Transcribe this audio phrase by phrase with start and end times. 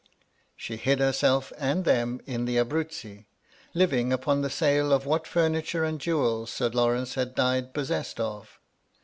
[0.57, 3.27] She hid herself and them in the Abruzzi,
[3.75, 8.59] living upon the sale of what furniture and jewels Sir Lawrence had died possessed of.